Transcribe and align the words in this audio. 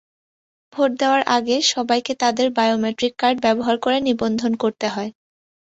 Vote 0.73 0.91
দেওয়ার 0.99 1.21
আগে 1.37 1.55
সবাইকে 1.73 2.13
তাঁদের 2.21 2.47
বায়োমেট্রিক 2.57 3.13
কার্ড 3.17 3.37
ব্যবহার 3.45 3.75
করে 3.79 3.97
নিবন্ধন 4.01 4.51
করতে 4.63 4.87
হয়। 4.89 5.11